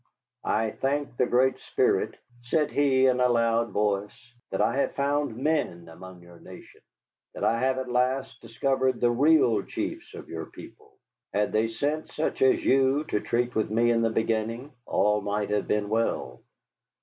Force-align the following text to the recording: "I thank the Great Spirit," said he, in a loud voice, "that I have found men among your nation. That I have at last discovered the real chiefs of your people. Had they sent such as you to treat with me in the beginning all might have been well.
"I 0.49 0.71
thank 0.71 1.15
the 1.17 1.27
Great 1.27 1.59
Spirit," 1.59 2.15
said 2.41 2.71
he, 2.71 3.05
in 3.05 3.19
a 3.19 3.29
loud 3.29 3.69
voice, 3.69 4.33
"that 4.49 4.59
I 4.59 4.77
have 4.77 4.95
found 4.95 5.37
men 5.37 5.87
among 5.89 6.23
your 6.23 6.39
nation. 6.39 6.81
That 7.35 7.43
I 7.43 7.59
have 7.59 7.77
at 7.77 7.87
last 7.87 8.41
discovered 8.41 8.99
the 8.99 9.11
real 9.11 9.61
chiefs 9.61 10.15
of 10.15 10.27
your 10.27 10.47
people. 10.47 10.97
Had 11.35 11.51
they 11.51 11.67
sent 11.67 12.09
such 12.09 12.41
as 12.41 12.65
you 12.65 13.03
to 13.09 13.19
treat 13.19 13.53
with 13.53 13.69
me 13.69 13.91
in 13.91 14.01
the 14.01 14.09
beginning 14.09 14.73
all 14.87 15.21
might 15.21 15.51
have 15.51 15.67
been 15.67 15.87
well. 15.87 16.41